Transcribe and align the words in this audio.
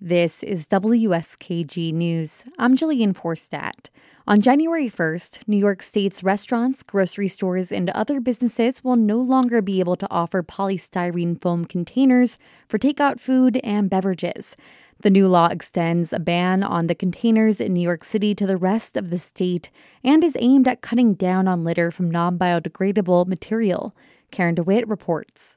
This 0.00 0.44
is 0.44 0.68
WSKG 0.68 1.92
News. 1.92 2.44
I'm 2.56 2.76
Jillian 2.76 3.14
Forstadt. 3.14 3.88
On 4.28 4.40
January 4.40 4.88
1st, 4.88 5.40
New 5.48 5.56
York 5.56 5.82
State's 5.82 6.22
restaurants, 6.22 6.84
grocery 6.84 7.26
stores, 7.26 7.72
and 7.72 7.90
other 7.90 8.20
businesses 8.20 8.84
will 8.84 8.94
no 8.94 9.18
longer 9.18 9.60
be 9.60 9.80
able 9.80 9.96
to 9.96 10.06
offer 10.08 10.44
polystyrene 10.44 11.42
foam 11.42 11.64
containers 11.64 12.38
for 12.68 12.78
takeout 12.78 13.18
food 13.18 13.56
and 13.64 13.90
beverages. 13.90 14.56
The 15.00 15.10
new 15.10 15.26
law 15.26 15.48
extends 15.48 16.12
a 16.12 16.20
ban 16.20 16.62
on 16.62 16.86
the 16.86 16.94
containers 16.94 17.60
in 17.60 17.74
New 17.74 17.80
York 17.80 18.04
City 18.04 18.36
to 18.36 18.46
the 18.46 18.56
rest 18.56 18.96
of 18.96 19.10
the 19.10 19.18
state 19.18 19.68
and 20.04 20.22
is 20.22 20.36
aimed 20.38 20.68
at 20.68 20.80
cutting 20.80 21.14
down 21.14 21.48
on 21.48 21.64
litter 21.64 21.90
from 21.90 22.08
non 22.08 22.38
biodegradable 22.38 23.26
material. 23.26 23.96
Karen 24.30 24.54
DeWitt 24.54 24.86
reports. 24.86 25.56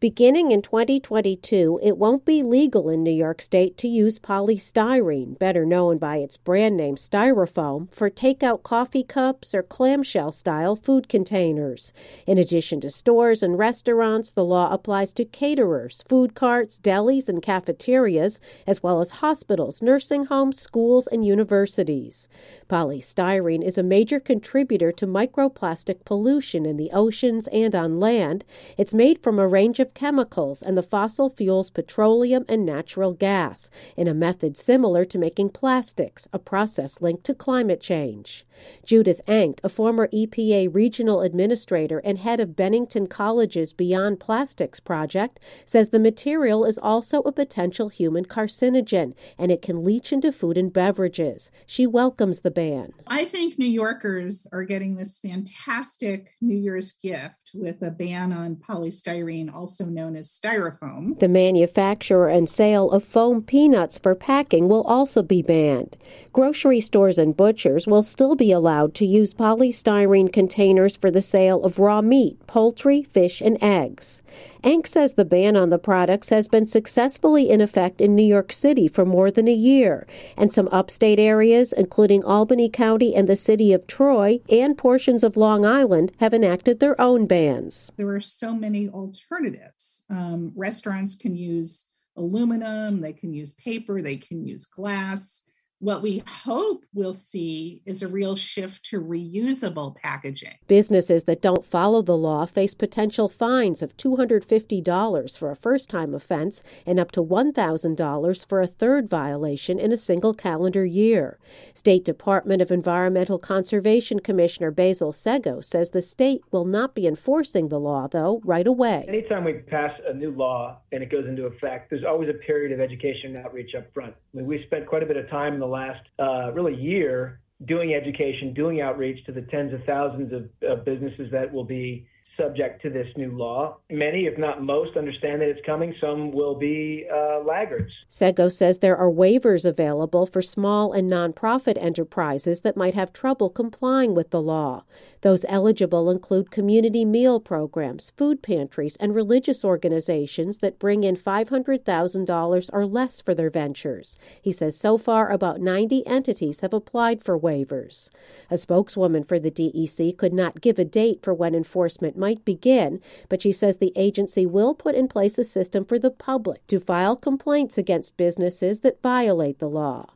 Beginning 0.00 0.50
in 0.50 0.62
2022, 0.62 1.78
it 1.82 1.98
won't 1.98 2.24
be 2.24 2.42
legal 2.42 2.88
in 2.88 3.02
New 3.02 3.10
York 3.10 3.42
State 3.42 3.76
to 3.76 3.86
use 3.86 4.18
polystyrene, 4.18 5.38
better 5.38 5.66
known 5.66 5.98
by 5.98 6.16
its 6.16 6.38
brand 6.38 6.74
name 6.78 6.96
Styrofoam, 6.96 7.92
for 7.92 8.08
takeout 8.08 8.62
coffee 8.62 9.02
cups 9.02 9.54
or 9.54 9.62
clamshell 9.62 10.32
style 10.32 10.74
food 10.74 11.10
containers. 11.10 11.92
In 12.26 12.38
addition 12.38 12.80
to 12.80 12.88
stores 12.88 13.42
and 13.42 13.58
restaurants, 13.58 14.30
the 14.30 14.42
law 14.42 14.72
applies 14.72 15.12
to 15.12 15.26
caterers, 15.26 16.02
food 16.08 16.34
carts, 16.34 16.80
delis, 16.80 17.28
and 17.28 17.42
cafeterias, 17.42 18.40
as 18.66 18.82
well 18.82 19.00
as 19.00 19.10
hospitals, 19.10 19.82
nursing 19.82 20.24
homes, 20.24 20.58
schools, 20.58 21.08
and 21.08 21.26
universities. 21.26 22.26
Polystyrene 22.70 23.62
is 23.62 23.76
a 23.76 23.82
major 23.82 24.18
contributor 24.18 24.92
to 24.92 25.06
microplastic 25.06 26.06
pollution 26.06 26.64
in 26.64 26.78
the 26.78 26.90
oceans 26.90 27.48
and 27.48 27.74
on 27.74 28.00
land. 28.00 28.46
It's 28.78 28.94
made 28.94 29.22
from 29.22 29.38
a 29.38 29.46
range 29.46 29.78
of 29.78 29.89
chemicals 29.94 30.62
and 30.62 30.76
the 30.76 30.82
fossil 30.82 31.28
fuels 31.28 31.70
petroleum 31.70 32.44
and 32.48 32.64
natural 32.64 33.12
gas 33.12 33.70
in 33.96 34.08
a 34.08 34.14
method 34.14 34.56
similar 34.56 35.04
to 35.04 35.18
making 35.18 35.50
plastics, 35.50 36.28
a 36.32 36.38
process 36.38 37.00
linked 37.00 37.24
to 37.24 37.34
climate 37.34 37.80
change. 37.80 38.46
Judith 38.84 39.20
Enck, 39.26 39.58
a 39.64 39.68
former 39.68 40.08
EPA 40.08 40.68
regional 40.74 41.22
administrator 41.22 41.98
and 42.00 42.18
head 42.18 42.40
of 42.40 42.56
Bennington 42.56 43.06
College's 43.06 43.72
Beyond 43.72 44.20
Plastics 44.20 44.80
project, 44.80 45.40
says 45.64 45.88
the 45.88 45.98
material 45.98 46.64
is 46.64 46.78
also 46.78 47.20
a 47.22 47.32
potential 47.32 47.88
human 47.88 48.24
carcinogen 48.24 49.14
and 49.38 49.50
it 49.50 49.62
can 49.62 49.84
leach 49.84 50.12
into 50.12 50.32
food 50.32 50.58
and 50.58 50.72
beverages. 50.72 51.50
She 51.66 51.86
welcomes 51.86 52.40
the 52.40 52.50
ban. 52.50 52.92
I 53.06 53.24
think 53.24 53.58
New 53.58 53.64
Yorkers 53.66 54.46
are 54.52 54.64
getting 54.64 54.96
this 54.96 55.18
fantastic 55.18 56.34
New 56.40 56.56
Year's 56.56 56.92
gift 56.92 57.50
with 57.54 57.82
a 57.82 57.90
ban 57.90 58.32
on 58.32 58.56
polystyrene, 58.56 59.52
also 59.52 59.79
known 59.86 60.16
as 60.16 60.28
styrofoam. 60.28 61.18
The 61.18 61.28
manufacture 61.28 62.26
and 62.26 62.48
sale 62.48 62.90
of 62.90 63.04
foam 63.04 63.42
peanuts 63.42 63.98
for 63.98 64.14
packing 64.14 64.68
will 64.68 64.82
also 64.82 65.22
be 65.22 65.42
banned. 65.42 65.96
Grocery 66.32 66.80
stores 66.80 67.18
and 67.18 67.36
butchers 67.36 67.86
will 67.86 68.02
still 68.02 68.34
be 68.34 68.52
allowed 68.52 68.94
to 68.96 69.06
use 69.06 69.34
polystyrene 69.34 70.32
containers 70.32 70.96
for 70.96 71.10
the 71.10 71.22
sale 71.22 71.64
of 71.64 71.78
raw 71.78 72.00
meat, 72.00 72.46
poultry, 72.46 73.02
fish, 73.02 73.40
and 73.40 73.58
eggs. 73.62 74.22
Enck 74.62 74.86
says 74.86 75.14
the 75.14 75.24
ban 75.24 75.56
on 75.56 75.70
the 75.70 75.78
products 75.78 76.28
has 76.28 76.48
been 76.48 76.66
successfully 76.66 77.48
in 77.48 77.60
effect 77.60 78.00
in 78.00 78.14
New 78.14 78.24
York 78.24 78.52
City 78.52 78.88
for 78.88 79.04
more 79.04 79.30
than 79.30 79.48
a 79.48 79.52
year, 79.52 80.06
and 80.36 80.52
some 80.52 80.68
upstate 80.70 81.18
areas, 81.18 81.72
including 81.72 82.22
Albany 82.24 82.68
County 82.68 83.14
and 83.14 83.28
the 83.28 83.36
city 83.36 83.72
of 83.72 83.86
Troy 83.86 84.40
and 84.48 84.76
portions 84.76 85.24
of 85.24 85.36
Long 85.36 85.64
Island, 85.64 86.12
have 86.18 86.34
enacted 86.34 86.80
their 86.80 87.00
own 87.00 87.26
bans. 87.26 87.90
There 87.96 88.14
are 88.14 88.20
so 88.20 88.54
many 88.54 88.88
alternatives. 88.88 90.02
Um, 90.10 90.52
restaurants 90.54 91.14
can 91.16 91.34
use 91.34 91.86
aluminum, 92.16 93.00
they 93.00 93.12
can 93.12 93.32
use 93.32 93.54
paper, 93.54 94.02
they 94.02 94.16
can 94.16 94.44
use 94.44 94.66
glass 94.66 95.42
what 95.80 96.02
we 96.02 96.22
hope 96.26 96.84
we'll 96.92 97.14
see 97.14 97.80
is 97.86 98.02
a 98.02 98.08
real 98.08 98.36
shift 98.36 98.84
to 98.84 99.00
reusable 99.00 99.96
packaging. 99.96 100.54
Businesses 100.68 101.24
that 101.24 101.40
don't 101.40 101.64
follow 101.64 102.02
the 102.02 102.16
law 102.16 102.44
face 102.44 102.74
potential 102.74 103.28
fines 103.28 103.82
of 103.82 103.96
$250 103.96 105.38
for 105.38 105.50
a 105.50 105.56
first 105.56 105.88
time 105.88 106.14
offense 106.14 106.62
and 106.84 107.00
up 107.00 107.10
to 107.12 107.22
$1,000 107.22 108.46
for 108.48 108.60
a 108.60 108.66
third 108.66 109.08
violation 109.08 109.78
in 109.78 109.90
a 109.90 109.96
single 109.96 110.34
calendar 110.34 110.84
year. 110.84 111.38
State 111.72 112.04
Department 112.04 112.60
of 112.60 112.70
Environmental 112.70 113.38
Conservation 113.38 114.20
Commissioner 114.20 114.70
Basil 114.70 115.12
Seggos 115.12 115.64
says 115.64 115.90
the 115.90 116.02
state 116.02 116.42
will 116.50 116.66
not 116.66 116.94
be 116.94 117.06
enforcing 117.06 117.68
the 117.68 117.80
law, 117.80 118.06
though, 118.06 118.42
right 118.44 118.66
away. 118.66 119.06
Anytime 119.08 119.44
we 119.44 119.54
pass 119.54 119.92
a 120.06 120.12
new 120.12 120.30
law 120.30 120.78
and 120.92 121.02
it 121.02 121.10
goes 121.10 121.26
into 121.26 121.46
effect, 121.46 121.88
there's 121.88 122.04
always 122.04 122.28
a 122.28 122.34
period 122.34 122.70
of 122.70 122.80
education 122.80 123.34
and 123.34 123.46
outreach 123.46 123.74
up 123.74 123.92
front. 123.94 124.12
I 124.12 124.36
mean, 124.36 124.46
we 124.46 124.62
spent 124.66 124.86
quite 124.86 125.02
a 125.02 125.06
bit 125.06 125.16
of 125.16 125.28
time 125.30 125.54
in 125.54 125.60
the 125.60 125.69
last 125.70 126.06
uh, 126.18 126.52
really 126.52 126.74
year 126.74 127.40
doing 127.66 127.94
education, 127.94 128.54
doing 128.54 128.80
outreach 128.80 129.24
to 129.26 129.32
the 129.32 129.42
tens 129.42 129.72
of 129.72 129.84
thousands 129.84 130.32
of, 130.32 130.48
of 130.68 130.84
businesses 130.84 131.30
that 131.30 131.52
will 131.52 131.64
be 131.64 132.06
subject 132.36 132.82
to 132.82 132.90
this 132.90 133.06
new 133.16 133.30
law. 133.36 133.78
Many, 133.90 134.26
if 134.26 134.38
not 134.38 134.62
most, 134.62 134.96
understand 134.96 135.40
that 135.40 135.48
it's 135.48 135.64
coming. 135.64 135.94
Some 136.00 136.32
will 136.32 136.54
be 136.54 137.06
uh, 137.12 137.40
laggards. 137.40 137.92
Seggos 138.08 138.52
says 138.52 138.78
there 138.78 138.96
are 138.96 139.10
waivers 139.10 139.64
available 139.64 140.26
for 140.26 140.42
small 140.42 140.92
and 140.92 141.10
nonprofit 141.10 141.76
enterprises 141.82 142.62
that 142.62 142.76
might 142.76 142.94
have 142.94 143.12
trouble 143.12 143.50
complying 143.50 144.14
with 144.14 144.30
the 144.30 144.40
law. 144.40 144.84
Those 145.22 145.44
eligible 145.50 146.08
include 146.10 146.50
community 146.50 147.04
meal 147.04 147.40
programs, 147.40 148.10
food 148.16 148.42
pantries, 148.42 148.96
and 148.96 149.14
religious 149.14 149.64
organizations 149.64 150.58
that 150.58 150.78
bring 150.78 151.04
in 151.04 151.14
$500,000 151.14 152.70
or 152.72 152.86
less 152.86 153.20
for 153.20 153.34
their 153.34 153.50
ventures. 153.50 154.18
He 154.40 154.50
says 154.50 154.78
so 154.78 154.96
far 154.96 155.30
about 155.30 155.60
90 155.60 156.06
entities 156.06 156.62
have 156.62 156.72
applied 156.72 157.22
for 157.22 157.38
waivers. 157.38 158.08
A 158.50 158.56
spokeswoman 158.56 159.24
for 159.24 159.38
the 159.38 159.50
DEC 159.50 160.16
could 160.16 160.32
not 160.32 160.62
give 160.62 160.78
a 160.78 160.84
date 160.84 161.22
for 161.22 161.34
when 161.34 161.54
enforcement 161.54 162.16
might 162.20 162.44
begin, 162.44 163.00
but 163.28 163.42
she 163.42 163.50
says 163.50 163.78
the 163.78 163.92
agency 163.96 164.46
will 164.46 164.74
put 164.74 164.94
in 164.94 165.08
place 165.08 165.38
a 165.38 165.44
system 165.44 165.84
for 165.84 165.98
the 165.98 166.12
public 166.12 166.64
to 166.68 166.78
file 166.78 167.16
complaints 167.16 167.76
against 167.76 168.16
businesses 168.16 168.80
that 168.80 169.02
violate 169.02 169.58
the 169.58 169.68
law. 169.68 170.06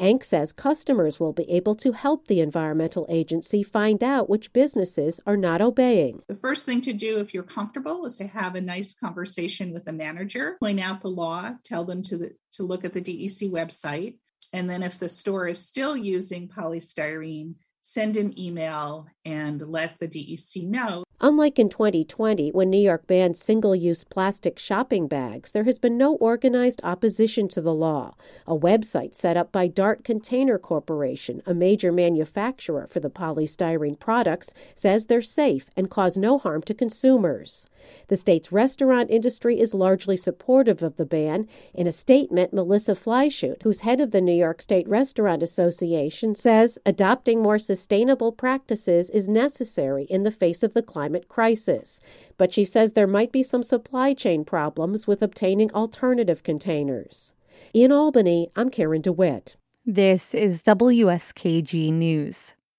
Enck 0.00 0.24
says 0.24 0.50
customers 0.50 1.20
will 1.20 1.34
be 1.34 1.48
able 1.50 1.74
to 1.74 1.92
help 1.92 2.26
the 2.26 2.40
environmental 2.40 3.06
agency 3.10 3.62
find 3.62 4.02
out 4.02 4.30
which 4.30 4.52
businesses 4.54 5.20
are 5.26 5.36
not 5.36 5.60
obeying. 5.60 6.22
The 6.26 6.36
first 6.36 6.64
thing 6.64 6.80
to 6.82 6.94
do, 6.94 7.18
if 7.18 7.34
you're 7.34 7.42
comfortable, 7.42 8.06
is 8.06 8.16
to 8.16 8.26
have 8.26 8.54
a 8.54 8.62
nice 8.62 8.94
conversation 8.94 9.74
with 9.74 9.84
the 9.84 9.92
manager, 9.92 10.56
point 10.58 10.80
out 10.80 11.02
the 11.02 11.08
law, 11.08 11.52
tell 11.64 11.84
them 11.84 12.02
to, 12.04 12.16
the, 12.16 12.32
to 12.52 12.62
look 12.62 12.86
at 12.86 12.94
the 12.94 13.02
DEC 13.02 13.50
website. 13.50 14.16
And 14.54 14.70
then 14.70 14.82
if 14.82 14.98
the 14.98 15.08
store 15.08 15.46
is 15.46 15.58
still 15.58 15.96
using 15.96 16.48
polystyrene, 16.48 17.56
send 17.82 18.16
an 18.16 18.38
email 18.38 19.06
and 19.24 19.60
let 19.62 19.98
the 19.98 20.08
DEC 20.08 20.66
know 20.66 21.04
Unlike 21.22 21.58
in 21.58 21.68
2020, 21.68 22.50
when 22.52 22.70
New 22.70 22.80
York 22.80 23.06
banned 23.06 23.36
single 23.36 23.76
use 23.76 24.04
plastic 24.04 24.58
shopping 24.58 25.06
bags, 25.06 25.52
there 25.52 25.64
has 25.64 25.78
been 25.78 25.98
no 25.98 26.14
organized 26.14 26.80
opposition 26.82 27.46
to 27.48 27.60
the 27.60 27.74
law. 27.74 28.14
A 28.46 28.56
website 28.56 29.14
set 29.14 29.36
up 29.36 29.52
by 29.52 29.66
Dart 29.66 30.02
Container 30.02 30.58
Corporation, 30.58 31.42
a 31.44 31.52
major 31.52 31.92
manufacturer 31.92 32.86
for 32.86 33.00
the 33.00 33.10
polystyrene 33.10 33.98
products, 33.98 34.54
says 34.74 35.06
they're 35.06 35.20
safe 35.20 35.66
and 35.76 35.90
cause 35.90 36.16
no 36.16 36.38
harm 36.38 36.62
to 36.62 36.72
consumers. 36.72 37.66
The 38.08 38.16
state's 38.16 38.52
restaurant 38.52 39.10
industry 39.10 39.58
is 39.58 39.72
largely 39.74 40.16
supportive 40.16 40.82
of 40.82 40.96
the 40.96 41.06
ban. 41.06 41.48
In 41.74 41.86
a 41.86 41.92
statement, 41.92 42.52
Melissa 42.52 42.94
Fleischut, 42.94 43.62
who's 43.62 43.80
head 43.80 44.00
of 44.00 44.10
the 44.10 44.20
New 44.20 44.34
York 44.34 44.60
State 44.60 44.88
Restaurant 44.88 45.42
Association, 45.42 46.34
says 46.34 46.78
adopting 46.84 47.42
more 47.42 47.58
sustainable 47.58 48.32
practices 48.32 49.10
is 49.20 49.28
necessary 49.28 50.04
in 50.04 50.22
the 50.22 50.30
face 50.30 50.62
of 50.62 50.72
the 50.72 50.82
climate 50.82 51.28
crisis. 51.28 52.00
But 52.38 52.54
she 52.54 52.64
says 52.64 52.92
there 52.92 53.06
might 53.06 53.32
be 53.32 53.42
some 53.42 53.62
supply 53.62 54.14
chain 54.14 54.46
problems 54.46 55.06
with 55.06 55.20
obtaining 55.20 55.70
alternative 55.72 56.42
containers. 56.42 57.34
In 57.74 57.92
Albany, 57.92 58.48
I'm 58.56 58.70
Karen 58.70 59.02
DeWitt. 59.02 59.56
This 59.84 60.34
is 60.34 60.62
WSKG 60.62 61.92
News. 61.92 62.54